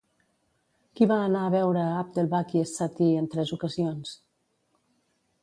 Qui 0.99 1.07
va 1.11 1.17
anar 1.25 1.43
a 1.47 1.51
veure 1.55 1.83
Abdelbaki 2.05 2.63
es-Satti 2.65 3.11
en 3.21 3.29
tres 3.35 3.53
ocasions? 3.59 4.17